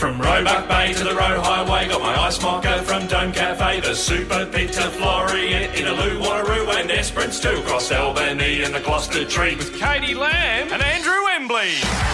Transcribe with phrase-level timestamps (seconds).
[0.00, 3.94] From Roebuck Bay to the Roe Highway, got my ice mocha from Dome Cafe, the
[3.94, 9.56] Super Pita Florian, Innaloo, Wanneroo and Esperance too, across Albany and the Gloucester Tree.
[9.56, 12.09] With Katie Lamb and Andrew Embley.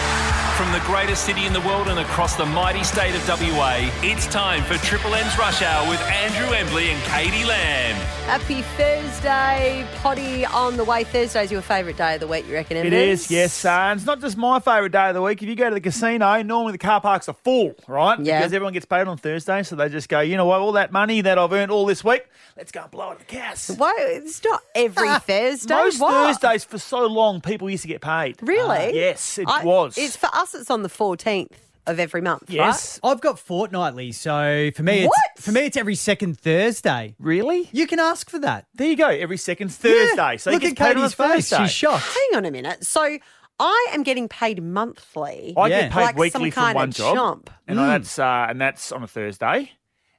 [0.67, 4.27] From the greatest city in the world and across the mighty state of WA, it's
[4.27, 7.95] time for Triple M's Rush Hour with Andrew Embley and Katie Lamb.
[8.25, 11.05] Happy Thursday, potty on the way.
[11.05, 12.75] Thursday's your favourite day of the week, you reckon?
[12.75, 13.21] It Embers?
[13.21, 13.63] is, yes.
[13.63, 15.41] Uh, and it's not just my favourite day of the week.
[15.41, 18.19] If you go to the casino, normally the car parks are full, right?
[18.19, 18.39] Yeah.
[18.39, 20.91] Because everyone gets paid on Thursday, so they just go, you know what, all that
[20.91, 23.69] money that I've earned all this week, let's go and blow it at the cash.
[23.69, 23.95] Why?
[23.99, 25.73] It's not every Thursday.
[25.73, 26.41] Most What?
[26.41, 28.35] Thursdays for so long, people used to get paid.
[28.41, 28.87] Really?
[28.87, 29.97] Uh, yes, it I- was.
[29.97, 30.56] It's for us.
[30.59, 32.43] It's on the fourteenth of every month.
[32.49, 32.99] yes.
[33.01, 37.15] I've got fortnightly, so for me, it's, for me, it's every second Thursday.
[37.17, 37.69] Really?
[37.71, 38.65] You can ask for that.
[38.75, 39.07] There you go.
[39.07, 40.15] Every second Thursday.
[40.17, 40.35] Yeah.
[40.35, 41.49] So Look he at gets paid on a Katie's face.
[41.49, 41.63] Thursday.
[41.63, 42.05] She's shocked.
[42.05, 42.27] Right?
[42.31, 42.83] Hang on a minute.
[42.85, 43.17] So
[43.59, 45.53] I am getting paid monthly.
[45.55, 45.81] I Yeah.
[45.83, 47.49] get paid Like some weekly from kind one of job, chump.
[47.67, 49.71] and that's uh, and that's on a Thursday,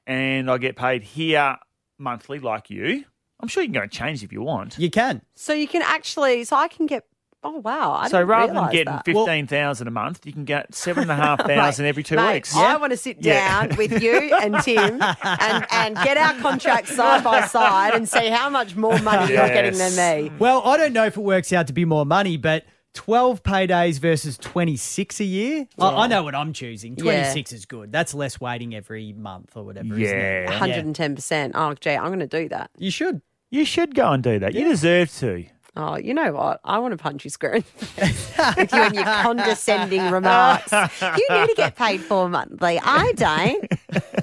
[0.07, 1.57] and I get paid here
[1.99, 3.05] monthly, like you.
[3.39, 4.77] I'm sure you can go and change if you want.
[4.79, 5.21] You can.
[5.35, 6.43] So you can actually.
[6.45, 7.05] So I can get.
[7.41, 7.93] Oh wow!
[7.93, 9.05] I so didn't rather than getting that.
[9.05, 12.33] fifteen thousand a month, you can get seven and a half thousand every two mate,
[12.33, 12.55] weeks.
[12.55, 13.65] I want to sit Yeah.
[13.67, 18.27] down with you and Tim and, and get our contracts side by side and see
[18.29, 19.95] how much more money you're getting than
[20.25, 20.31] me.
[20.37, 23.99] Well, I don't know if it works out to be more money, but 12 paydays
[23.99, 25.67] versus 26 a year.
[25.79, 26.95] I, I know what I'm choosing.
[26.97, 27.03] Yeah.
[27.31, 27.91] 26 is good.
[27.93, 29.93] That's less waiting every month or whatever.
[29.97, 30.49] isn't it?
[30.49, 30.59] Yeah.
[30.59, 31.51] 110%.
[31.55, 32.71] Oh, gee, I'm going to do that.
[32.77, 33.21] You should.
[33.51, 34.53] You should go and do that.
[34.55, 35.45] You deserve to.
[35.75, 36.59] Oh, you know what?
[36.65, 40.71] I want to punch you square in the face with you and your condescending remarks.
[40.71, 42.79] You need to get paid for monthly.
[42.83, 43.65] I don't.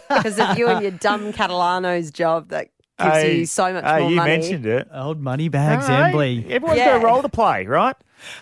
[0.09, 4.01] Because of you and your dumb Catalano's job that gives Hey, you so much hey,
[4.01, 4.31] more you money.
[4.39, 4.89] mentioned it.
[4.93, 6.45] Old money bags, Hey, Embley.
[6.49, 6.95] Everyone's Yeah.
[6.99, 7.95] got a role to play, right?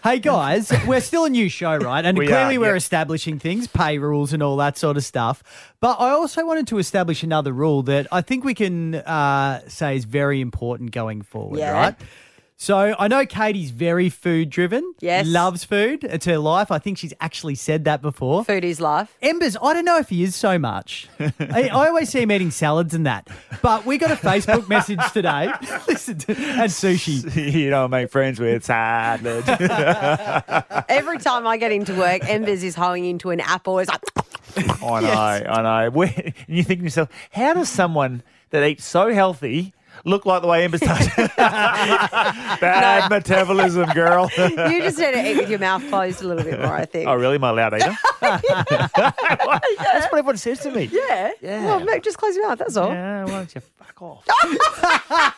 [0.05, 2.05] Hey guys, we're still a new show, right?
[2.05, 2.77] And We clearly are, we're yep.
[2.77, 5.43] establishing things, pay rules and all that sort of stuff.
[5.81, 9.97] But I also wanted to establish another rule that I think we can uh, say
[9.97, 11.73] is very important going forward, Yeah.
[11.73, 11.95] right?
[12.57, 14.95] So I know Katie's very food driven.
[15.01, 15.27] Yes.
[15.27, 16.05] Loves food.
[16.05, 16.71] It's her life.
[16.71, 18.45] I think she's actually said that before.
[18.45, 19.15] Food is life.
[19.21, 21.09] Embers, I don't know if he is so much.
[21.19, 23.29] I, I always see him eating salads and that.
[23.61, 25.53] But we got a Facebook message today.
[25.89, 27.53] Listen to, and sushi.
[27.53, 29.45] you don't make friends with salad.
[30.89, 33.81] Every time I get into work, Embers is holding into an apple.
[33.81, 34.03] It's like,
[34.81, 35.91] I know, I know.
[35.91, 40.43] Where, and you think to yourself, how does someone that eats so healthy look like
[40.43, 40.81] the way Ember's?
[41.37, 44.31] Bad metabolism, girl.
[44.39, 47.09] you just need to eat with your mouth closed a little bit more, I think.
[47.09, 47.39] oh, really?
[47.39, 47.97] My allowed eater?
[48.25, 50.89] That's what everyone says to me.
[50.93, 51.31] Yeah.
[51.41, 51.65] Yeah.
[51.67, 52.89] Well, mate, just close your mouth, that's all.
[52.91, 54.25] Yeah, why don't you fuck off?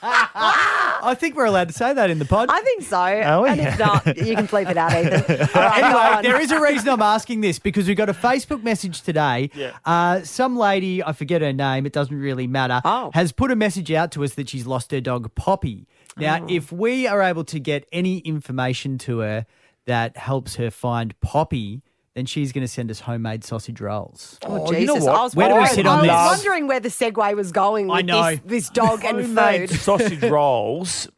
[0.08, 2.48] I think we're allowed to say that in the pod.
[2.50, 2.96] I think so.
[2.96, 3.48] Are we?
[3.50, 5.48] And if not, you can bleep it out, Ethan.
[5.54, 6.22] All right, go anyway, on.
[6.22, 9.50] there is a reason I'm asking this because we got a Facebook message today.
[9.54, 9.72] Yeah.
[9.84, 13.10] Uh, some lady, I forget her name, it doesn't really matter, Oh.
[13.14, 15.86] has put a message out to us that she's lost her dog Poppy.
[16.16, 16.46] Now, Oh.
[16.48, 19.46] if we are able to get any information to her
[19.86, 21.82] that helps her find Poppy,
[22.16, 24.38] then she's going to send us homemade sausage rolls.
[24.42, 25.06] Oh, Oh, you know Jesus.
[25.06, 25.14] what?
[25.16, 26.08] I was, Where do we I- sit I this?
[26.10, 26.46] was this?
[26.46, 28.30] wondering where the segue was going with I know.
[28.30, 29.78] This, this dog and Homemade food.
[29.80, 31.08] sausage rolls.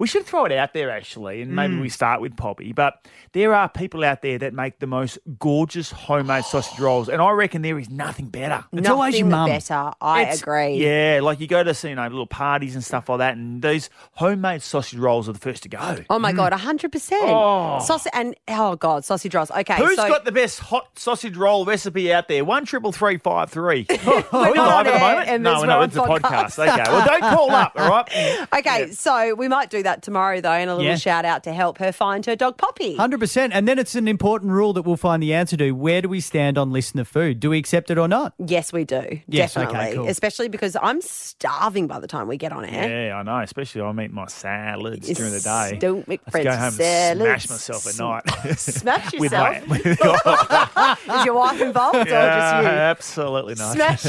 [0.00, 1.88] We should throw it out there actually, and maybe we hmm.
[1.88, 2.72] start with Poppy.
[2.72, 7.20] But there are people out there that make the most gorgeous homemade sausage rolls, and
[7.20, 8.64] I reckon there is nothing better.
[8.72, 9.50] It's always your Nothing mum.
[9.50, 9.92] better.
[10.00, 10.76] I It's- agree.
[10.76, 13.90] Yeah, like you go to you know little parties and stuff like that, and these
[14.14, 15.98] homemade sausage rolls are the first to go.
[16.08, 16.36] Oh my mm.
[16.36, 17.22] god, hundred percent.
[17.26, 17.80] Oh.
[17.80, 19.50] Sausage and oh god, sausage rolls.
[19.50, 22.42] Okay, Who's so got the best hot sausage roll recipe out there?
[22.42, 23.86] One triple three five three.
[24.06, 25.28] Are we live at the moment?
[25.28, 25.82] and No, no.
[25.82, 26.56] It's a podcast.
[26.56, 26.72] podcast.
[26.72, 26.90] Okay.
[26.90, 27.72] Well, don't call up.
[27.76, 28.48] All right.
[28.58, 30.96] okay, so we might do that tomorrow though, and a little Yeah.
[30.96, 32.96] shout out to help her find her dog Poppy.
[32.96, 33.50] 100%.
[33.52, 35.72] And then it's an important rule that we'll find the answer to.
[35.72, 37.40] Where do we stand on listener food?
[37.40, 38.34] Do we accept it or not?
[38.38, 39.20] Yes, we do.
[39.28, 39.96] Yes, okay, definitely.
[39.96, 40.08] cool.
[40.08, 43.06] Especially because I'm starving by the time we get on air.
[43.08, 43.38] Yeah, I know.
[43.40, 45.76] Especially I'm eating my salads during the day.
[45.78, 46.80] Don't make Let's go home friends.
[46.80, 48.58] and smash myself at night.
[48.58, 49.66] Smash With yourself.
[49.68, 52.68] my, Is your wife involved or just you?
[52.68, 53.74] absolutely not.
[53.74, 54.02] Smash,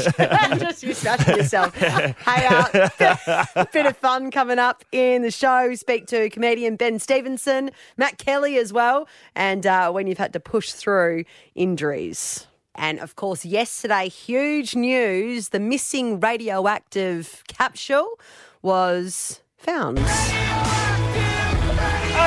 [0.60, 1.74] just you smashing yourself.
[1.76, 2.14] hey,
[2.50, 5.71] uh, bit of fun coming up in the show.
[5.76, 10.40] Speak to comedian Ben Stevenson, Matt Kelly as well, and uh, when you've had to
[10.40, 11.24] push through
[11.54, 12.46] injuries.
[12.74, 18.18] And of course, yesterday, huge news: the missing radioactive capsule
[18.62, 20.00] was found.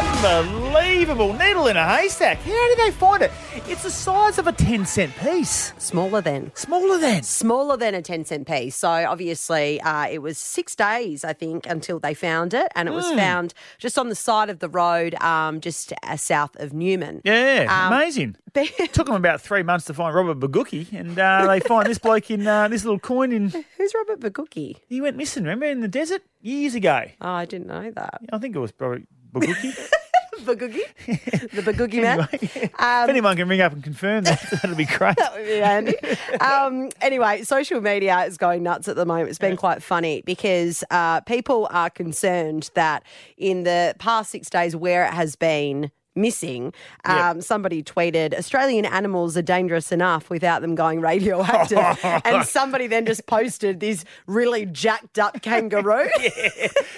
[0.06, 1.34] Unbelievable.
[1.34, 2.38] Needle in a haystack.
[2.40, 3.32] How did they find it?
[3.68, 5.74] It's the size of a 10 cent piece.
[5.78, 6.52] Smaller than.
[6.56, 7.24] Smaller than.
[7.24, 8.76] Smaller than a 10 cent piece.
[8.76, 12.68] So obviously, uh, it was six days, I think, until they found it.
[12.76, 13.18] And it was Hmm.
[13.18, 17.22] found just on the side of the road, um, just uh, south of Newman.
[17.24, 18.36] Yeah, Um, amazing.
[18.94, 22.32] Took them about three months to find Robert Bogucki, and uh, they find this bloke
[22.32, 23.50] in uh, this little coin in.
[23.78, 24.78] Who's Robert Bogucki?
[24.88, 27.04] He went missing, remember, in the desert years ago.
[27.22, 28.22] Oh, I didn't know that.
[28.32, 29.04] I think it was probably
[29.36, 29.90] Bogucki.
[30.46, 30.82] Bogucki?
[31.52, 32.20] the Bogucki man?
[32.20, 35.16] anyway, if anyone can ring up and confirm that, that'd be great.
[35.18, 35.96] That would be handy.
[36.40, 39.30] um, anyway, social media is going nuts at the moment.
[39.30, 43.04] It's been quite funny because uh, people are concerned that
[43.38, 46.74] in the past six days, where it has been missing,
[47.06, 53.06] um, somebody tweeted Australian animals are dangerous enough without them going radioactive, and somebody then
[53.06, 56.08] just posted this really jacked up kangaroo.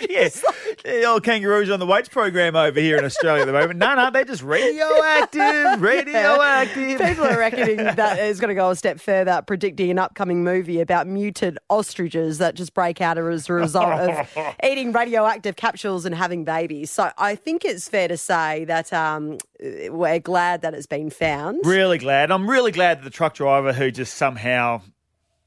[0.09, 0.43] Yes,
[0.83, 3.79] the old kangaroos on the weights program over here in Australia at the moment.
[3.79, 6.99] No, no, they're just radioactive, radioactive.
[6.99, 10.79] People are reckoning that is going to go a step further, predicting an upcoming movie
[10.79, 14.27] about muted ostriches that just break out as a result of
[14.63, 16.91] eating radioactive capsules and having babies.
[16.91, 21.61] So I think it's fair to say that um, we're glad that it's been found.
[21.65, 22.31] Really glad.
[22.31, 24.81] I'm really glad that the truck driver who just somehow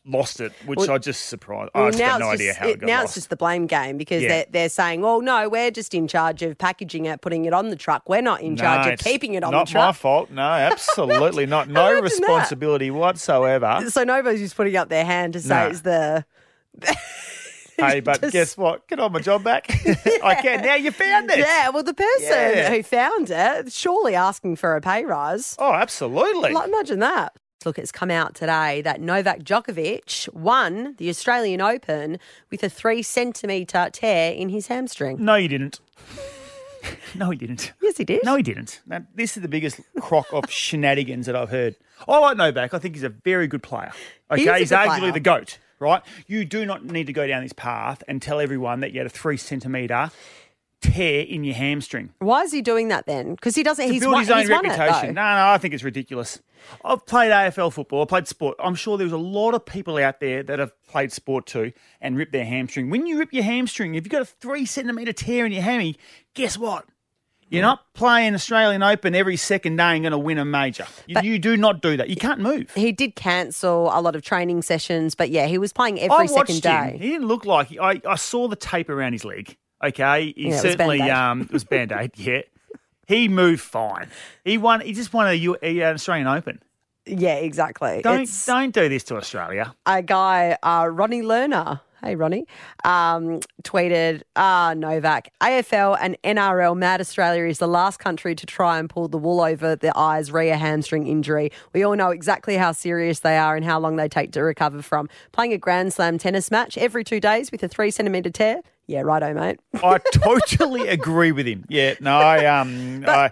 [0.07, 1.71] lost it, which Well- I just surprised.
[1.75, 3.05] I Well, just got no idea just, how it got now lost.
[3.05, 4.29] it's just the blame game because Yeah.
[4.31, 7.69] they're, they're saying, well, no, we're just in charge of packaging it, putting it on
[7.69, 8.09] the truck.
[8.09, 9.75] We're not in No, charge of keeping it on the truck.
[9.75, 10.31] Not my fault.
[10.31, 11.69] No, absolutely not.
[11.69, 12.03] No Imagine that.
[12.03, 13.85] responsibility whatsoever.
[13.91, 15.67] So Novo's just putting up their hand to say No.
[15.69, 16.25] it's the.
[17.81, 18.87] Hey, but Just- guess what?
[18.89, 19.67] Get on my job back.
[20.25, 20.75] I can now.
[20.75, 21.39] You found it.
[21.39, 22.71] Yeah, well, the person Yeah.
[22.71, 25.57] who found it surely asking for a pay rise.
[25.59, 26.53] Oh, absolutely.
[26.53, 27.35] Like, imagine that.
[27.65, 32.19] Look, it's come out today that Novak Djokovic won the Australian Open
[32.51, 35.23] with a three centimetre tear in his hamstring.
[35.23, 35.81] No, you didn't.
[37.15, 37.73] No, he didn't.
[37.83, 38.25] Yes, he did.
[38.25, 38.81] No, he didn't.
[38.87, 41.77] Now, this is the biggest crock of shenanigans that I've heard.
[42.09, 42.73] I like Novak.
[42.73, 43.93] I think he's a very good player.
[44.35, 45.13] He Okay, a he's arguably player.
[45.13, 46.03] the goat, right?
[46.27, 49.07] You do not need to go down this path and tell everyone that you had
[49.07, 50.11] a three centimetre
[50.81, 52.11] tear in your hamstring.
[52.21, 53.35] Why is he doing that then?
[53.35, 53.87] Because he doesn't.
[53.87, 55.11] To he's build won, his own reputation.
[55.11, 56.41] It, no, no, I think it's ridiculous.
[56.85, 58.03] I've played AFL football.
[58.03, 58.57] I played sport.
[58.63, 62.17] I'm sure there's a lot of people out there that have played sport too and
[62.17, 62.91] ripped their hamstring.
[62.91, 65.97] When you rip your hamstring, if you've got a three centimetre tear in your hammy,
[66.35, 66.87] guess what?
[67.51, 70.87] You're not playing Australian Open every second day and going to win a major.
[71.07, 72.09] You, you do not do that.
[72.09, 72.71] You can't move.
[72.75, 76.27] He did cancel a lot of training sessions, but yeah, he was playing every I
[76.27, 76.93] second watched day.
[76.93, 76.99] him.
[77.01, 79.57] He didn't look like I, I saw the tape around his leg.
[79.85, 81.17] Okay, he Yeah, it was certainly Band-Aid.
[81.17, 82.13] um it was band aid.
[82.17, 82.43] Yeah,
[83.09, 84.09] he moved fine.
[84.45, 84.81] He won.
[84.83, 86.63] He just won a, U- a, an Australian Open.
[87.07, 88.01] Yeah, exactly.
[88.03, 89.75] Don't It's don't do this to Australia.
[89.87, 91.81] a guy, uh, Ronnie Lerner.
[92.03, 92.47] Hey, Ronnie,
[92.85, 98.79] um, tweeted, ah, Novak, AFL and NRL mad Australia is the last country to try
[98.79, 101.53] and pull the wool over the eyes re a hamstring injury.
[101.75, 104.81] We all know exactly how serious they are and how long they take to recover
[104.81, 105.11] from.
[105.33, 108.63] Playing a Grand Slam tennis match every two days with a three centimetre tear?
[108.87, 109.61] Yeah, righto, mate.
[109.75, 111.67] I totally agree with him.
[111.69, 113.31] Yeah, no, I um, I,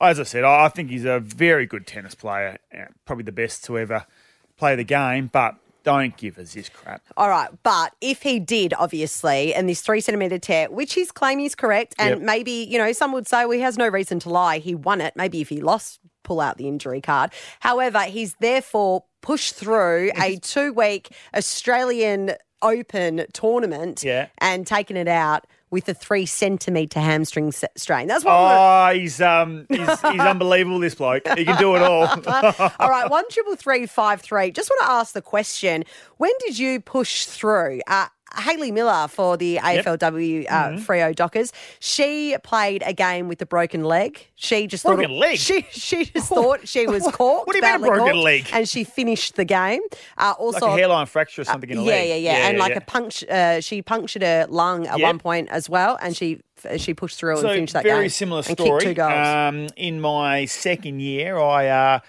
[0.00, 2.58] as I said, I think he's a very good tennis player,
[3.04, 4.06] probably the best to ever
[4.56, 5.30] play the game.
[5.32, 7.02] But don't give us this crap.
[7.16, 11.46] All right, but if he did, obviously, and this three centimetre tear, which he's claiming
[11.46, 12.18] is correct, and Yep.
[12.20, 14.58] maybe, you know, some would say, well, he has no reason to lie.
[14.58, 15.14] He won it.
[15.16, 17.30] Maybe if he lost, pull out the injury card.
[17.60, 24.26] However, he's therefore pushed through a two week Australian Open tournament Yeah.
[24.38, 28.08] and taken it out with a three centimetre hamstring strain.
[28.08, 28.32] That's what.
[28.32, 30.78] Oh, he's um, he's, he's unbelievable.
[30.78, 32.06] This bloke, he can do it all.
[32.78, 34.50] All right, one triple three five three.
[34.50, 35.84] Just want to ask the question:
[36.16, 37.80] When did you push through?
[37.86, 38.06] Uh,
[38.38, 40.84] Hayley Miller for the AFLW uh, Mm-hmm.
[40.84, 41.52] Freo Dockers.
[41.80, 44.26] She played a game with a broken leg.
[44.34, 45.38] She just Broken thought leg?
[45.38, 47.46] She she just thought she was corked.
[47.46, 48.48] What do you mean a broken corked, leg?
[48.52, 49.80] And she finished the game.
[50.16, 52.08] Uh, also, like a hairline fracture or something in a yeah, leg.
[52.08, 52.78] yeah, yeah, and like yeah.
[52.78, 53.26] a puncture.
[53.30, 55.06] Uh, she punctured her lung at Yep.
[55.06, 56.40] one point as well, and she
[56.76, 57.98] she pushed through and finished that very game.
[58.00, 58.80] Very similar story.
[58.82, 59.12] two goals.
[59.26, 62.00] Um, in my second year, I uh,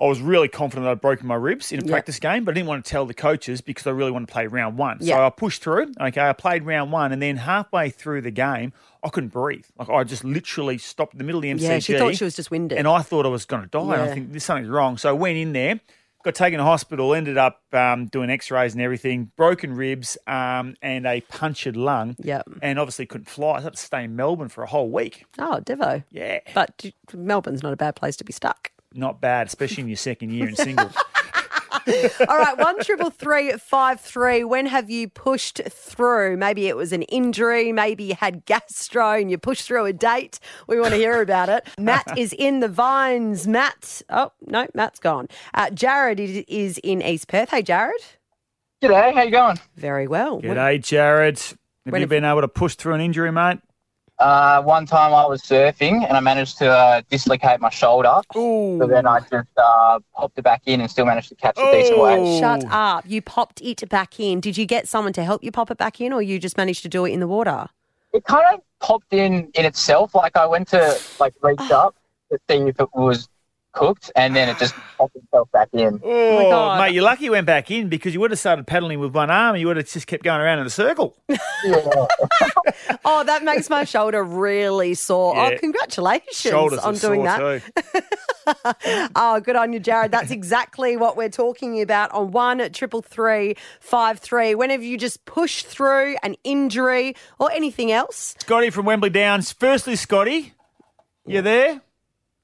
[0.00, 2.68] I was really confident I'd broken my ribs in a practice game, but I didn't
[2.68, 5.02] want to tell the coaches because I really wanted to play round one.
[5.02, 5.92] So I pushed through.
[6.00, 9.64] Okay, I played round one, and then halfway through the game, I couldn't breathe.
[9.76, 11.60] Like I just literally stopped in the middle of the MCG.
[11.62, 12.78] yeah, she thought she was just winded.
[12.78, 13.94] and I thought I was going to die.
[13.94, 14.98] And I think there's something's wrong.
[14.98, 15.80] So I went in there,
[16.22, 21.06] got taken to hospital, ended up um, doing X-rays and everything, broken ribs um, and
[21.08, 22.14] a punctured lung.
[22.20, 22.46] Yep.
[22.62, 23.56] And obviously couldn't fly.
[23.56, 25.24] I had to stay in Melbourne for a whole week.
[25.40, 26.04] oh, Devo.
[26.12, 28.70] Yeah, But Melbourne's not a bad place to be stuck.
[28.94, 30.94] Not bad, especially in your second year in singles.
[32.28, 34.44] All right, one triple three five three.
[34.44, 36.36] When have you pushed through?
[36.36, 37.72] Maybe it was an injury.
[37.72, 40.38] Maybe you had gastro and you pushed through a date.
[40.66, 41.66] We want to hear about it.
[41.78, 43.46] Matt is in the vines.
[43.46, 45.28] Matt, oh no, Matt's gone.
[45.54, 47.50] Uh, Jared is is in East Perth.
[47.50, 48.00] Hey, Jared.
[48.82, 49.58] G'day, how you going?
[49.76, 50.40] Very well.
[50.42, 51.38] G'day, Jared.
[51.38, 53.58] Have When you have- been able to push through an injury, mate?
[54.18, 58.20] Uh, one time I was surfing and I managed to uh, dislocate my shoulder.
[58.36, 58.78] Ooh.
[58.80, 61.70] So then I just uh, popped it back in and still managed to catch a
[61.70, 62.40] decent wave.
[62.40, 63.04] Shut up.
[63.06, 64.40] You popped it back in.
[64.40, 66.82] Did you get someone to help you pop it back in or you just managed
[66.82, 67.68] to do it in the water?
[68.12, 70.14] It kind of popped in in itself.
[70.14, 71.94] Like I went to like reach up
[72.32, 73.28] to see if it was
[73.72, 76.00] cooked, and then it just popped itself back in.
[76.02, 76.80] Oh, oh, my God.
[76.80, 79.30] mate, you're lucky you went back in because you would have started paddling with one
[79.30, 81.16] arm and you would have just kept going around in a circle.
[81.64, 82.06] Yeah.
[83.04, 85.36] Oh, that makes my shoulder really sore.
[85.36, 85.54] Oh, yeah.
[85.56, 87.82] Oh, congratulations Shoulders on are doing sore that.
[87.92, 88.00] too.
[89.16, 90.12] Oh, good on you, Jared.
[90.12, 94.54] That's exactly what we're talking about on one triple three five three.
[94.54, 98.36] Whenever you just push through an injury or anything else.
[98.38, 99.52] Scotty from Wembley Downs.
[99.52, 100.54] Firstly, Scotty,
[101.26, 101.82] you there?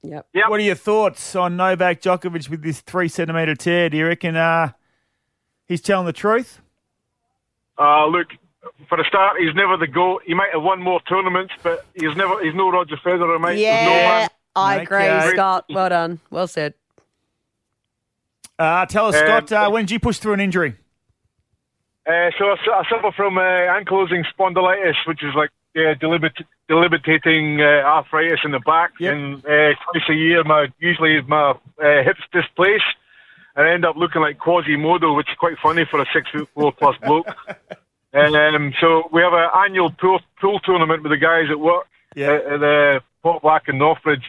[0.09, 0.27] Yep.
[0.33, 0.49] Yep.
[0.49, 3.89] What are your thoughts on Novak Djokovic with this three centimetre tear?
[3.89, 4.71] Do you reckon uh,
[5.67, 6.61] he's telling the truth?
[7.77, 8.27] Uh, look,
[8.87, 10.23] for a start, he's never the GOAT.
[10.25, 13.55] He might have won more tournaments, but he's never he's no Roger Federer, mate.
[13.55, 14.29] There's no Yeah, man.
[14.55, 15.29] I agree, Okay.
[15.33, 15.65] Scott.
[15.69, 16.19] Well done.
[16.29, 16.73] Well said.
[18.57, 20.75] Uh, tell us, Um, Scott, uh, when did you push through an injury?
[22.07, 27.61] Uh, so I, I suffer from uh, ankylosing spondylitis, which is like uh, delimit- debilitating
[27.61, 28.91] uh, arthritis in the back.
[28.99, 29.13] Yep.
[29.13, 32.81] And uh, twice a year, my usually my uh, hips displace,
[33.55, 36.49] and I end up looking like Quasimodo, which is quite funny for a six foot
[36.53, 37.27] four plus bloke.
[38.17, 41.85] And um, so we have an annual pool, pool tournament with the guys at work
[42.15, 42.27] Yeah.
[42.31, 44.23] at, at the Port Black in Northbridge,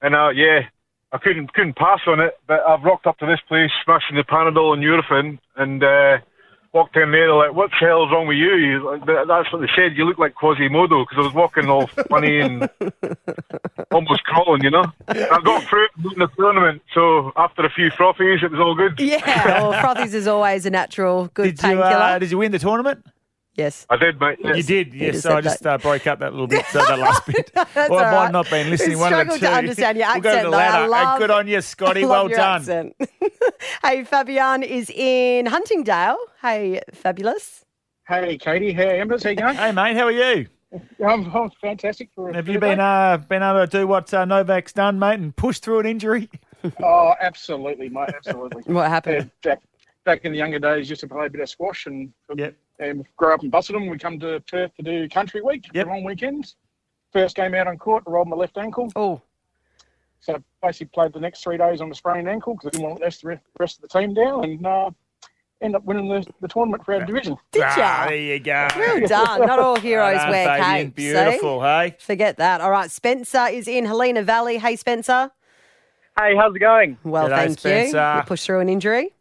[0.00, 0.60] and uh, yeah,
[1.12, 4.22] I couldn't couldn't pass on it, but I've rocked up to this place, smashing the
[4.24, 6.18] Panadol and Nurofen, and uh,
[6.72, 9.52] walked in there they're like, "What the hell's wrong with you?" You- like, that- That's
[9.52, 9.96] what they said.
[9.96, 12.68] You look like Quasimodo because I was walking all funny and
[13.92, 14.84] almost crawling, you know.
[15.08, 18.74] I got through it in the tournament, so after a few frothies, it was all
[18.74, 18.98] good.
[19.00, 19.20] Yeah,
[19.60, 21.92] well, frothies is always a natural good Did you, painkiller.
[21.94, 23.04] uh, did you win the tournament?
[23.60, 23.86] Yes.
[23.90, 24.38] I did, mate.
[24.42, 25.12] You did, yes.
[25.12, 27.50] just So I just uh, broke up that little bit, uh, that last bit.
[27.74, 28.32] Well, all I might right.
[28.32, 28.98] not been listening.
[28.98, 29.40] One of the two.
[29.40, 30.56] to understand your We'll go to the though.
[30.58, 31.10] I ladder.
[31.12, 32.04] Hey, good on you, Scotty.
[32.10, 32.92] Well done.
[33.82, 36.16] hey, Fabian is in Huntingdale.
[36.42, 37.64] Hey, fabulous.
[38.08, 38.72] Hey, Katie.
[38.72, 39.22] Hey, Embers.
[39.22, 39.54] How you going?
[39.56, 40.48] Hey, mate, how are you?
[41.04, 44.72] I'm, I'm fantastic for Have you been uh, been able to do what uh, Novak's
[44.72, 46.30] done, mate, and push through an injury?
[46.82, 48.10] Oh, absolutely, mate.
[48.14, 48.62] Absolutely.
[48.72, 49.30] What Yeah, happened?
[49.42, 49.60] back,
[50.04, 52.54] back in the younger days, used to play a bit of squash and, Yep.
[52.80, 53.88] And grow up in Busselton.
[53.90, 55.86] We come to Perth to do country week Yep.
[55.86, 56.56] for long weekends.
[57.12, 58.90] First game out on court, I rolled my left ankle.
[58.96, 59.20] Oh,
[60.20, 62.98] So basically played the next three days on a sprained ankle because I didn't want
[62.98, 64.90] to let the rest- rest of the team down and uh,
[65.60, 67.36] end up winning the, the tournament for our division.
[67.52, 68.06] did ah, ya?
[68.08, 68.68] there you go.
[68.76, 69.46] Well done.
[69.46, 70.86] Not all heroes Well wear Fabian.
[70.86, 70.94] capes.
[70.96, 71.88] Beautiful, eh?
[71.90, 71.96] hey?
[71.98, 72.60] Forget that.
[72.60, 74.58] All right, Spencer is in Helena Valley.
[74.58, 75.30] Hey, Spencer.
[76.18, 76.96] Hey, how's it going?
[77.04, 78.12] Well, G'day, thank Spencer.
[78.12, 78.16] you.
[78.18, 79.14] You pushed through an injury.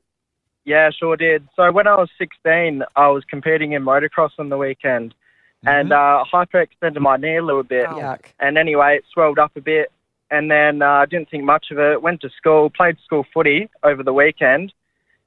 [0.66, 1.48] Yeah, sure did.
[1.56, 5.16] So when I was 16, I was competing in motocross on the weekend,
[5.66, 7.88] and uh, hyperextended my knee a little bit.
[7.88, 8.20] Yuck.
[8.40, 9.92] And anyway, it swelled up a bit,
[10.30, 12.02] and then uh, I didn't think much of it.
[12.02, 14.72] Went to school, played school footy over the weekend,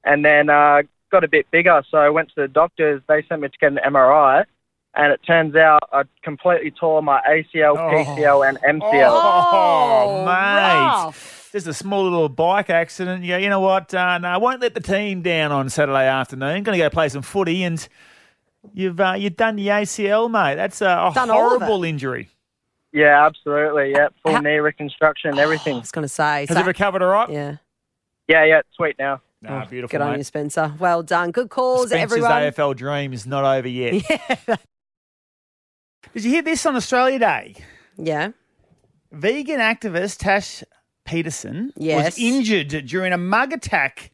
[0.05, 1.83] and then uh, got a bit bigger.
[1.91, 3.01] So I went to the doctors.
[3.07, 4.45] They sent me to get an MRI,
[4.95, 7.91] and it turns out I completely tore my ACL, Oh.
[7.91, 9.11] PCL, and MCL.
[9.11, 10.31] Oh, mate.
[10.31, 11.42] rough.
[11.53, 13.23] Just a small little bike accident.
[13.23, 13.93] Yeah, you know what?
[13.93, 16.63] Uh, no, I won't let the team down on Saturday afternoon.
[16.63, 17.87] Going to go play some footy, and
[18.73, 20.55] you've uh, you've done the ACL, mate.
[20.55, 21.65] That's a, a Done all of it.
[21.65, 22.29] horrible injury.
[22.91, 23.91] Yeah, absolutely.
[23.91, 25.75] Yeah, full How- knee reconstruction, everything.
[25.77, 26.47] I was going to say.
[26.47, 27.29] Has so- it recovered all right?
[27.29, 27.57] yeah.
[28.27, 29.21] Yeah, yeah, it's sweet now.
[29.41, 30.73] Nah, Oh, beautiful, Good on you, Spencer.
[30.79, 31.31] Well done.
[31.31, 32.31] Good calls, Spencer's everyone.
[32.31, 34.01] AFL dream is not over yet.
[34.47, 34.55] Yeah.
[36.13, 37.55] Did you hear this on Australia Day?
[37.97, 38.29] Yeah.
[39.11, 40.63] Vegan activist Tash
[41.05, 42.05] Peterson Yes.
[42.05, 44.11] was injured during a mug attack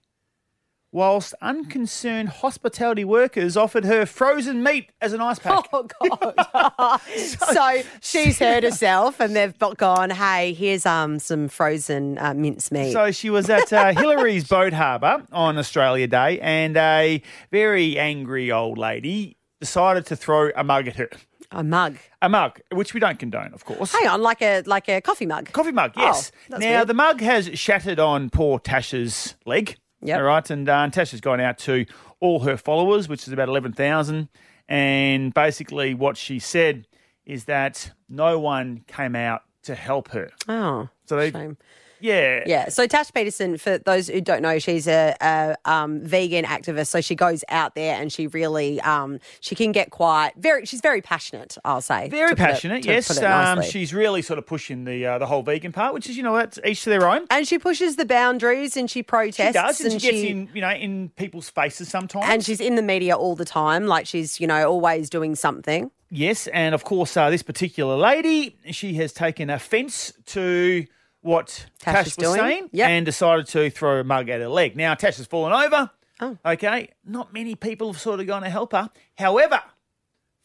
[0.91, 5.65] whilst unconcerned hospitality workers offered her frozen meat as an ice pack.
[5.71, 6.99] Oh God!
[7.53, 10.09] so she's hurt herself, and they've gone.
[10.09, 12.93] Hey, here's um some frozen uh, mincemeat.
[12.93, 18.51] So she was at uh, Hillarys boat harbour on Australia Day, and a very angry
[18.51, 21.09] old lady decided to throw a mug at her.
[21.51, 21.97] a mug.
[22.21, 23.91] A mug, which we don't condone, of course.
[23.91, 25.51] Hang on, like a like a coffee mug.
[25.51, 26.31] Coffee mug, Oh, yes.
[26.49, 26.87] that's now, weird.
[26.87, 29.77] the mug has shattered on poor Tasha's leg.
[30.01, 30.17] Yep.
[30.17, 30.49] All right.
[30.49, 31.85] And uh, Tasha's gone out to
[32.21, 34.29] all her followers, which is about 11,000.
[34.69, 36.87] And basically, what she said
[37.25, 40.29] is that no one came out to help her.
[40.47, 41.57] Oh, So they, shame.
[41.99, 42.43] Yeah.
[42.45, 42.69] Yeah.
[42.69, 46.87] So Tash Peterson, for those who don't know, she's a, a um, vegan activist.
[46.87, 50.65] So she goes out there and she really um, she can get quite very.
[50.65, 51.57] She's very passionate.
[51.65, 52.09] I'll say.
[52.09, 53.21] Very it- passionate, to yes.
[53.21, 56.23] Um, she's really sort of pushing the uh, the whole vegan part, which is you
[56.23, 57.25] know that's each to their own.
[57.29, 60.61] and she pushes the boundaries and she protests She does, and, she gets in you
[60.61, 62.25] know in people's faces sometimes.
[62.27, 63.87] and she's in the media all the time.
[63.87, 65.91] Like she's you know always doing something.
[66.11, 70.85] Yes, and of course, uh, this particular lady, she has taken offence to
[71.21, 72.39] what Tash Tash, was doing.
[72.39, 72.89] saying Yep.
[72.89, 74.75] and decided to throw a mug at her leg.
[74.75, 75.91] Now, Tash has fallen over.
[76.21, 76.37] Oh.
[76.45, 78.89] Okay, not many people have sort of gone to help her.
[79.17, 79.61] However,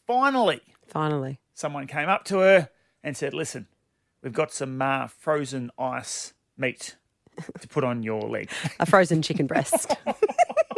[0.07, 1.39] finally, Finally.
[1.53, 2.69] someone came up to her
[3.03, 3.67] and said, Listen,
[4.21, 6.95] we've got some uh, frozen ice meat
[7.59, 8.49] to put on your leg.
[8.79, 9.93] a frozen chicken breast.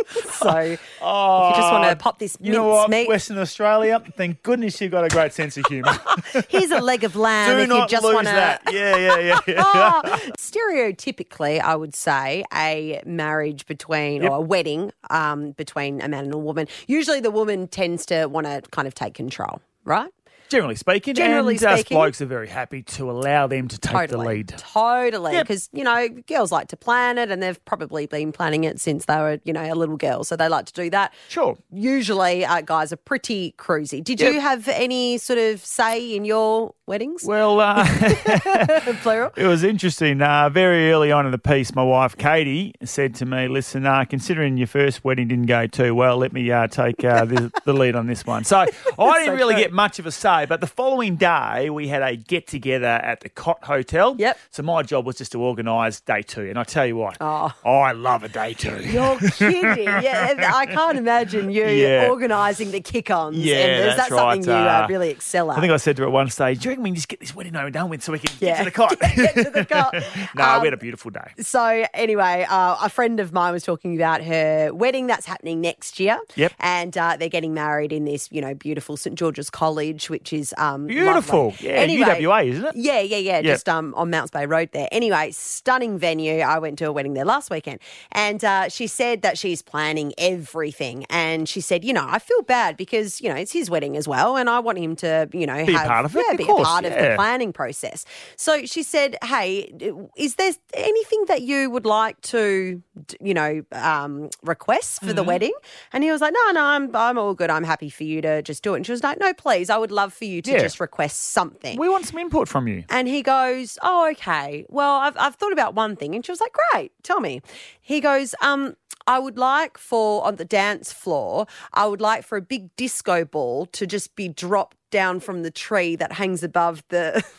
[0.32, 4.02] so if you Oh, just want to pop this you know what, meat, Western Australia,
[4.16, 5.98] thank goodness you've got a great sense of humour.
[6.50, 7.56] here's a leg of lamb.
[7.58, 8.34] Do if not you just lose want to.
[8.34, 8.62] that.
[8.72, 9.40] Yeah, yeah, yeah.
[9.48, 9.64] yeah.
[9.66, 14.32] Oh, stereotypically, I would say a marriage between Yep.
[14.32, 16.68] or a wedding um, between a man and a woman.
[16.88, 20.12] Usually, the woman tends to want to kind of take control, right?
[20.50, 21.98] Generally speaking, Generally and us speaking.
[21.98, 24.54] blokes are very happy to allow them to take the lead.
[24.58, 25.34] totally.
[25.34, 25.48] Yep.
[25.48, 29.06] Because you know, girls like to plan it, and they've probably been planning it since
[29.06, 30.24] they were, you know, a little girl.
[30.24, 31.13] So they like to do that.
[31.27, 31.58] Sure.
[31.72, 34.04] Usually, uh, guys are pretty cruisy.
[34.04, 34.34] Did Yep.
[34.34, 37.24] you have any sort of say in your weddings?
[37.25, 37.86] Well, uh,
[39.01, 39.32] Plural.
[39.36, 40.22] it was interesting.
[40.22, 44.06] Uh, very early on in the piece, my wife Katie said to me, "Listen, uh,
[44.06, 47.74] considering your first wedding didn't go too well, let me uh, take uh, the, the
[47.74, 49.63] lead on this one." So I didn't So really true.
[49.63, 53.22] get much of a say, but the following day we had a get together at
[53.22, 54.15] the Court Hotel.
[54.17, 54.38] Yep.
[54.51, 57.51] So my job was just to organise day two, and I tell you what, Oh.
[57.65, 58.82] I love a day two.
[58.84, 59.88] You're kidding.
[60.08, 62.08] Yeah, I can't imagine you Yeah.
[62.10, 63.38] organising the kick-ons.
[63.38, 64.36] Yeah, that's that's right.
[64.44, 65.58] something you uh, Uh, really excel at.
[65.58, 67.08] I think I said to her at one stage, "Do you reckon we can just
[67.08, 68.58] get this wedding over and done with so we can yeah.
[68.58, 69.94] get to the cot?" Get to the cot.
[70.36, 71.32] no, Um, we had a beautiful day.
[71.39, 76.00] So anyway, uh, a friend of mine was talking about her wedding that's happening next
[76.00, 76.20] year.
[76.36, 76.53] Yep.
[76.60, 80.53] And uh, they're getting married in this, you know, beautiful St George's College, which is
[80.57, 81.46] um, Beautiful.
[81.50, 81.67] lovely.
[81.67, 82.75] Yeah, Anyway, UWA, isn't it?
[82.75, 83.36] Yeah, yeah, yeah.
[83.38, 83.43] Yep.
[83.46, 84.88] Just um, on Mounts Bay Road there.
[84.91, 86.39] Anyway, stunning venue.
[86.39, 87.79] I went to a wedding there last weekend,
[88.12, 91.05] and uh, she said that she's planning everything.
[91.10, 94.07] And she said, you know, I feel bad because you know it's his wedding as
[94.07, 96.31] well, and I want him to, you know, Be a have, part of it, yeah,
[96.31, 98.05] of be course, a part of the planning process.
[98.36, 99.72] So she said, hey,
[100.17, 102.81] is there anything that you would like to,
[103.22, 105.27] you know, um, request for the Mm-hmm.
[105.27, 105.53] wedding?
[105.93, 107.50] And he was like, no, no, I'm, I'm all good.
[107.50, 108.78] I'm happy for you to just do it.
[108.78, 110.60] And she was like, no, please, I would love for you to Yeah.
[110.60, 111.77] just request something.
[111.77, 112.84] We want some input from you.
[112.89, 114.65] And he goes, Oh, okay.
[114.69, 116.15] Well, I've, I've thought about one thing.
[116.15, 117.41] And she was like, Great, tell me.
[117.82, 118.75] He goes, um,
[119.06, 123.23] I would like for on the dance floor, I would like for a big disco
[123.23, 127.23] ball to just be dropped down from the tree that hangs above the.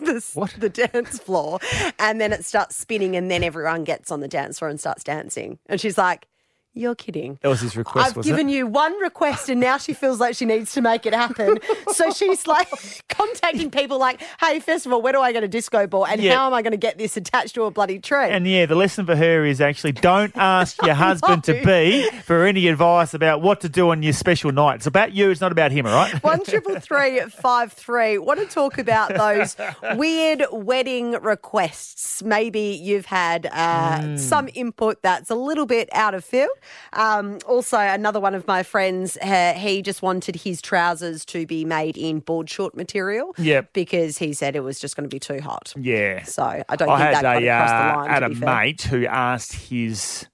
[0.00, 1.60] The, s- the dance floor
[2.00, 5.04] and then it starts spinning and then everyone gets on the dance floor and starts
[5.04, 6.26] dancing and she's like
[6.74, 9.94] you're kidding That was his request, I've wasn't given you one request and now she
[9.94, 11.58] feels like she needs to make it happen.
[11.92, 12.68] so she's like
[13.08, 16.06] contacting people like, hey, first of all, where do I get a disco ball?
[16.06, 16.36] And Yeah.
[16.36, 18.28] how am I going to get this attached to a bloody tree?
[18.28, 22.44] And yeah, the lesson for her is actually don't ask your husband to be for
[22.44, 24.76] any advice about what to do on your special night.
[24.76, 26.22] It's about you, it's not about him, all right?
[26.24, 28.18] One triple three five three.
[28.18, 29.56] Want to talk about those
[29.96, 32.22] weird wedding requests?
[32.22, 34.16] Maybe you've had uh, Hmm.
[34.16, 36.50] some input that's a little bit out of field.
[36.92, 41.64] Um, also, another one of my friends, uh, he just wanted his trousers to be
[41.64, 43.34] made in board short material.
[43.38, 43.72] Yep.
[43.72, 45.72] because he said it was just going to be too hot.
[45.76, 46.22] Yeah.
[46.24, 48.10] So I don't I think had that got a, across uh, the line.
[48.10, 48.56] had to a fair.
[48.56, 50.26] mate who asked his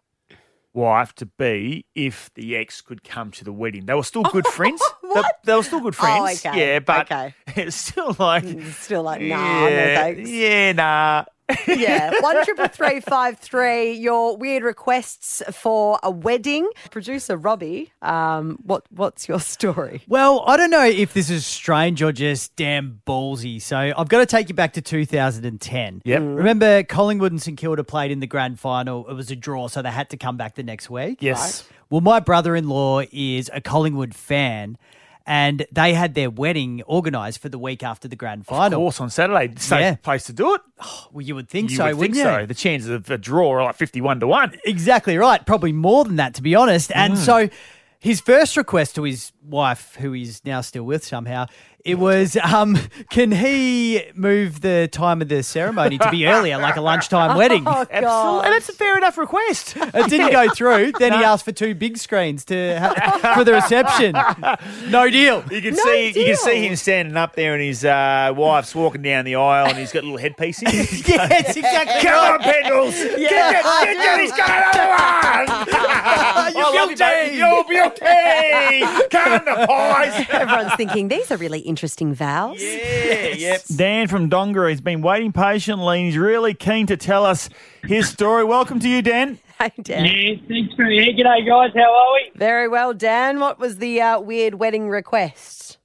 [0.73, 3.87] wife to be if the ex could come to the wedding.
[3.87, 4.81] They were still good friends.
[5.15, 6.47] They, they were still good Oh, friends.
[6.47, 7.35] okay, Yeah, but okay.
[7.57, 10.31] it's still like, Still like, nah, yeah, no thanks.
[10.31, 11.25] yeah, nah.
[11.67, 13.93] Yeah, one triple three five three.
[13.93, 16.69] Your weird requests for a wedding.
[16.91, 20.03] Producer Robbie, um, what what's your story?
[20.09, 23.61] Well, I don't know if this is strange or just damn ballsy.
[23.61, 26.03] So I've got to take you back to 2010.
[26.05, 26.21] Yep.
[26.21, 29.09] Remember Collingwood and St Kilda played in the grand final.
[29.09, 31.19] It was a draw, so they had to come back the next week.
[31.21, 31.67] Yes.
[31.91, 34.79] Well, my brother-in-law is a Collingwood fan,
[35.27, 38.81] and they had their wedding organised for the week after the grand final.
[38.81, 39.95] Of course, on Saturday, safe Yeah.
[39.97, 40.61] place to do it.
[41.13, 42.23] Well, you would think you so, would think wouldn't you?
[42.43, 42.47] so.
[42.47, 44.55] The chances of a draw are like fifty-one to one.
[44.65, 45.45] Exactly right.
[45.45, 46.91] Probably more than that, to be honest.
[46.95, 47.17] And Mm.
[47.19, 47.49] so
[48.01, 51.47] his first request to his wife, who he's now still with somehow,
[51.83, 52.77] it was, um,
[53.09, 57.65] can he move the time of the ceremony to be earlier, like a lunchtime wedding?
[57.67, 58.01] Oh, Absolutely.
[58.03, 58.45] God.
[58.45, 59.77] And that's a fair enough request.
[60.01, 60.93] It didn't go through.
[60.99, 64.15] Then he asked for two big screens to ha- for the reception.
[64.91, 65.43] No deal.
[65.51, 68.75] You can No see you can see him standing up there, and his uh, wife's
[68.75, 70.63] walking down the aisle, and he's got a little headpiece.
[70.63, 70.69] in.
[70.71, 72.09] Yes, exactly.
[72.09, 72.97] Come on, Pendles!
[73.19, 73.29] Yeah.
[73.29, 73.97] Get it!
[73.99, 74.23] Get it!
[74.23, 75.69] He's got another one!
[76.11, 77.35] I love you, mate.
[77.37, 79.09] You're guilty!
[79.11, 80.27] Come the pies!
[80.31, 82.63] Everyone's thinking these are really interesting vows.
[82.63, 83.63] Yeah, yep.
[83.75, 87.49] Dan from Dongara has been waiting patiently, and he's really keen to tell us
[87.85, 88.45] his story.
[88.45, 89.39] Welcome to you, Dan.
[89.59, 90.07] Hey, Dan.
[90.07, 91.71] Yeah, thanks for yeah, G'day, guys.
[91.75, 92.31] How are we?
[92.35, 93.41] Very well, Dan.
[93.41, 95.79] What was the uh, weird wedding request?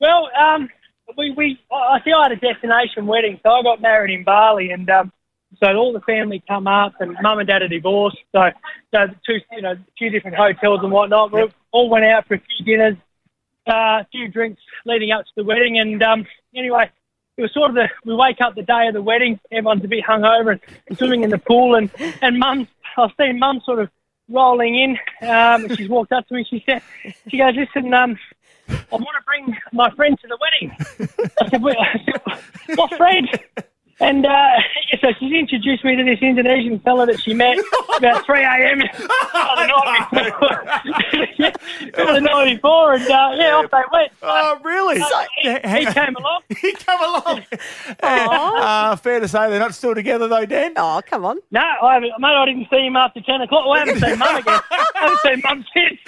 [0.00, 0.68] Well, um,
[1.16, 4.70] we, we I see I had a destination wedding, so I got married in Bali,
[4.70, 5.12] and um,
[5.60, 8.50] so all the family come up, and mum and dad are divorced, so
[8.94, 11.32] so two you know a few different hotels and whatnot.
[11.32, 12.96] We all went out for a few dinners,
[13.66, 16.90] uh, a few drinks leading up to the wedding, and um, anyway.
[17.36, 19.86] It was sort of the we wake up the day of the wedding, everyone's a
[19.86, 20.58] bit hungover
[20.88, 21.88] and swimming in the pool, and
[22.20, 23.90] and mum, I've seen mum sort of
[24.28, 24.90] rolling in.
[25.22, 26.44] Um, and she's walked up to me.
[26.48, 26.82] She said,
[27.28, 28.18] she goes, listen, um,
[28.68, 30.76] I want to bring my friend to the wedding.
[31.40, 33.28] I said, "Wait," I said, what friend?
[34.00, 34.48] And uh,
[35.00, 37.58] so she's introduced me to this Indonesian fella that she met
[37.96, 38.78] about 3 a.m.
[38.98, 40.64] the night before.
[42.14, 44.12] the night before, and uh, yeah, off they went.
[44.22, 45.00] Oh, really?
[45.42, 46.42] He, he came along.
[46.60, 47.44] he come along.
[48.00, 50.74] Uh, fair to say they're not still together, though, Dan.
[50.76, 51.38] Oh, come on.
[51.50, 53.66] No, I haven't, mate, I didn't see him after 10 o'clock.
[53.66, 54.60] Well, I haven't seen mum again.
[54.70, 55.98] I haven't seen mum since.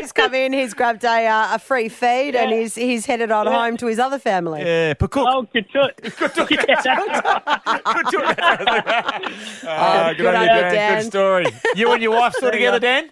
[0.00, 3.46] He's come in, he's grabbed a, uh, a free feed, and he's, he's headed on
[3.46, 4.60] home to his other family.
[4.62, 5.26] Yeah, Pakuk.
[5.28, 6.43] Oh, good to it.
[6.48, 6.94] Good Good to
[10.16, 10.72] good, good on you, Dan.
[10.72, 11.02] Dan.
[11.02, 11.46] Good story.
[11.74, 12.78] You and your wife still together.
[12.78, 13.10] Dan?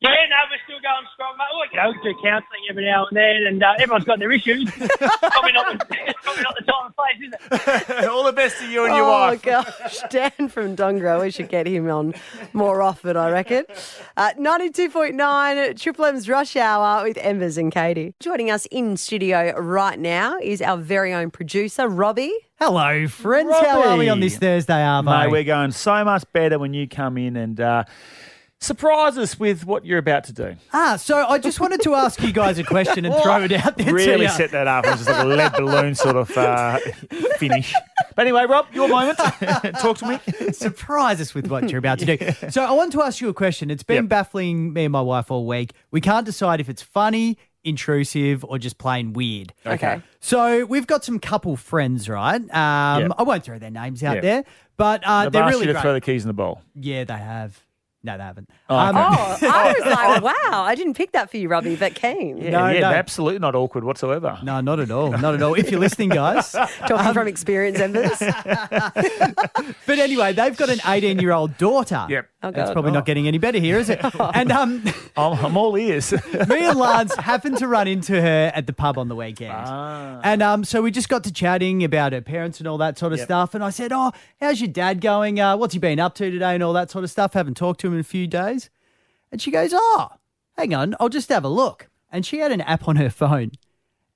[0.00, 1.48] Yeah, no, we're still going strong, mate.
[1.52, 4.30] Well, you know, we do counselling every now and then, and uh, everyone's got their
[4.30, 4.70] issues.
[4.76, 8.04] probably, not the, it's probably not the time and place, is it?
[8.08, 9.42] All the best to you and your oh, wife.
[9.42, 9.98] gosh.
[10.08, 11.20] Dan from Dongara.
[11.20, 12.14] We should get him on
[12.52, 13.64] more often, I reckon.
[14.16, 18.14] Uh, 92.9 Triple M's Rush Hour with Embers and Katie.
[18.20, 22.38] Joining us in studio right now is our very own producer, Robbie.
[22.60, 23.50] Hello, friends.
[23.50, 25.04] How are we on this Thursday, Arvo?
[25.06, 27.82] Mate, we're going so much better when you come in and uh,
[28.60, 30.56] surprise us with what you're about to do.
[30.72, 33.76] Ah, so I just wanted to ask you guys a question and throw it out
[33.76, 34.30] there to Really you.
[34.30, 34.84] set that up.
[34.84, 36.78] It was just like a lead balloon sort of uh,
[37.38, 37.72] finish.
[38.16, 39.18] But anyway, Rob, your moment.
[39.78, 40.52] Talk to me.
[40.52, 42.18] Surprise us with what you're about to do.
[42.50, 43.70] So I want to ask you a question.
[43.70, 44.08] It's been Yep.
[44.08, 45.72] baffling me and my wife all week.
[45.90, 49.52] We can't decide if it's funny, intrusive, or just plain weird.
[49.66, 50.00] Okay.
[50.20, 52.40] So we've got some couple friends, right?
[52.40, 53.12] Um, Yep.
[53.18, 54.22] I won't throw their names out Yep.
[54.22, 54.44] there,
[54.76, 55.82] but uh, they're asked really you to great.
[55.82, 56.62] throw the keys in the bowl.
[56.74, 57.60] Yeah, they have.
[58.08, 58.48] No, they haven't.
[58.70, 59.06] Oh, Um, okay.
[59.06, 62.38] Oh, I was like, wow, I didn't pick that for you, Robbie, but keen.
[62.38, 62.86] Yeah, No, yeah, no.
[62.88, 64.38] absolutely not awkward whatsoever.
[64.42, 65.10] No, not at all.
[65.10, 65.52] Not at all.
[65.54, 66.52] If you're listening, guys.
[66.88, 68.18] Talking from experience, Embers.
[69.86, 72.06] But anyway, they've got an 18 year old daughter.
[72.08, 72.28] Yep.
[72.42, 72.72] Oh, That's God.
[72.74, 73.98] probably not getting any better here, is it?
[74.34, 74.84] and um,
[75.16, 76.12] I'm, I'm all ears.
[76.12, 79.52] me and Lance happened to run into her at the pub on the weekend.
[79.56, 80.20] Ah.
[80.22, 83.12] And um, so we just got to chatting about her parents and all that sort
[83.12, 83.26] of Yep.
[83.26, 83.54] stuff.
[83.54, 85.40] And I said, Oh, how's your dad going?
[85.40, 87.32] Uh, what's he been up to today and all that sort of stuff?
[87.32, 88.70] Haven't talked to him in a few days.
[89.32, 90.08] And she goes, Oh,
[90.56, 91.88] hang on, I'll just have a look.
[92.10, 93.50] And she had an app on her phone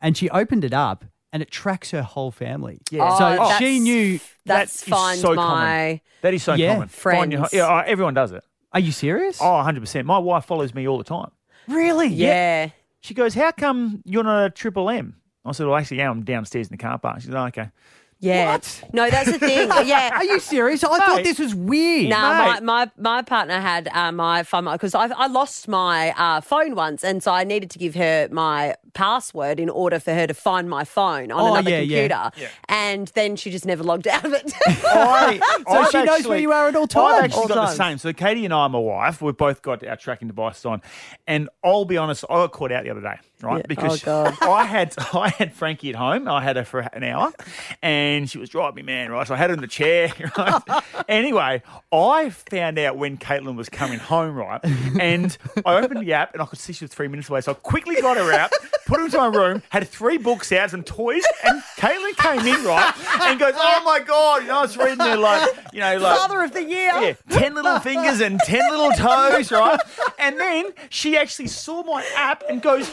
[0.00, 2.80] and she opened it up and it tracks her whole family.
[2.90, 3.16] Yeah.
[3.18, 4.18] So Oh, she knew.
[4.46, 5.42] That's That is find so my.
[5.42, 6.00] common.
[6.22, 6.74] That is so Yeah.
[6.74, 6.88] common.
[6.88, 7.52] Find your- Friends.
[7.54, 8.44] yeah, uh, everyone does it.
[8.72, 9.38] Are you serious?
[9.40, 10.06] Oh, 100%.
[10.06, 11.30] My wife follows me all the time.
[11.68, 12.08] really?
[12.08, 12.70] Yeah.
[13.00, 15.16] She goes, How come you're not a Triple M?
[15.44, 17.20] I said, Well, actually, yeah, I'm downstairs in the car park.
[17.20, 17.68] She said, oh, Okay.
[18.22, 18.52] Yeah.
[18.52, 18.84] What?
[18.92, 19.68] No, that's the thing.
[19.84, 20.10] Yeah.
[20.14, 20.84] Are you serious?
[20.84, 22.08] I thought this was weird.
[22.08, 26.40] No, my, my my partner had uh, my phone because I, I lost my uh,
[26.40, 30.26] phone once, and so I needed to give her my password in order for her
[30.26, 32.28] to find my phone on Oh, another yeah, yeah.
[32.30, 32.50] computer.
[32.68, 34.52] And then she just never logged out of it.
[34.66, 37.24] I, So I've she knows where you are at all I've times.
[37.24, 37.70] actually All got times.
[37.78, 37.98] the same.
[37.98, 40.82] So Katie and I, my wife, we've both got our tracking devices on,
[41.26, 43.58] and I'll be honest, I got caught out the other day, right?
[43.58, 43.62] Yeah.
[43.68, 46.28] Because Oh, I had I had Frankie at home.
[46.28, 47.32] I had her for an hour,
[47.82, 49.26] and she was driving me man, right?
[49.26, 50.62] So I had her in the chair, right?
[51.08, 54.60] anyway, I found out when Caitlin was coming home, right?
[55.00, 57.40] And I opened the app, and I could see she was three minutes away.
[57.40, 58.50] So I quickly got her out,
[58.92, 62.64] put her into my room, had three books out, some toys, and Caitlin came in,
[62.64, 62.92] right?
[63.22, 66.18] And goes, "Oh my god!" You know, I was reading her like, you know, like
[66.18, 66.92] Father of the year.
[67.00, 69.80] yeah, 10 little fingers and 10 little toes, right?
[70.18, 72.90] And then she actually saw my app and goes,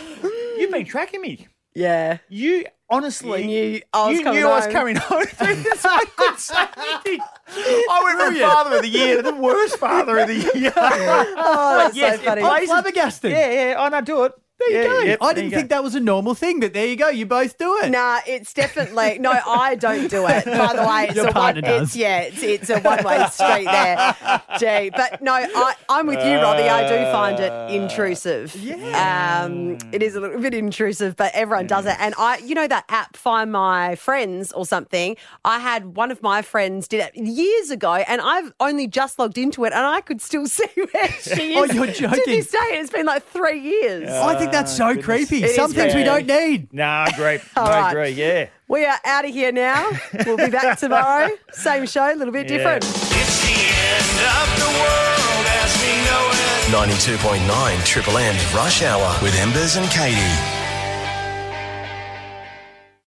[0.57, 1.47] You've been tracking me.
[1.75, 2.17] Yeah.
[2.29, 4.73] You honestly, You knew I was you coming knew I was home.
[4.73, 5.25] coming home.
[5.37, 5.47] Why
[5.85, 7.19] I couldn't say anything.
[7.47, 10.73] I went from father of the year to the worst father of the year.
[11.41, 12.41] Oh, that's yes, so funny.
[12.41, 13.31] I'm flabbergasted.
[13.31, 14.33] Yeah, yeah, I know, do it.
[14.59, 14.99] There you Yeah, go.
[15.01, 15.75] yep, I didn't think go.
[15.75, 17.09] that was a normal thing, but there you go.
[17.09, 17.89] You both do it.
[17.91, 19.31] Nah, it's definitely no.
[19.31, 20.45] I don't do it.
[20.45, 21.33] By the way, it's Your a one.
[21.33, 21.87] partner does.
[21.89, 24.15] It's, yeah, it's it's a one way street there.
[24.59, 26.63] Gee, but no, I, I'm with you, Robbie.
[26.63, 28.55] I do find it intrusive.
[28.55, 31.95] Yeah, um, it is a little bit intrusive, but everyone does it.
[31.99, 35.15] And I, you know, that app Find My Friends or something.
[35.45, 39.37] I had one of my friends did it years ago, and I've only just logged
[39.37, 41.57] into it, and I could still see where she is.
[41.57, 41.73] Oh, is.
[41.73, 42.23] you're joking.
[42.23, 44.09] To this day, it's been like three years.
[44.09, 45.05] I think that's so goodness.
[45.05, 45.43] creepy.
[45.43, 46.73] It Some is things we don't need.
[46.73, 47.41] Nah, great.
[47.57, 47.91] All I right.
[47.91, 48.47] agree, yeah.
[48.67, 49.89] We are out of here now.
[50.25, 51.29] We'll be back tomorrow.
[51.51, 52.83] Same show, a little bit different.
[52.85, 56.89] It's the end of the world as we know it.
[56.91, 60.58] 92.9 Triple M Rush Hour with Embers and Katie.